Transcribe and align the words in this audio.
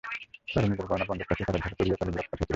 চারু 0.51 0.65
নিজের 0.71 0.87
গহনা 0.89 1.05
বন্ধক 1.09 1.27
রাখিয়া 1.29 1.45
টাকা 1.47 1.61
ধার 1.63 1.73
করিয়া 1.79 1.97
টেলিগ্রাফ 1.99 2.27
পাঠাইয়াছিল। 2.29 2.49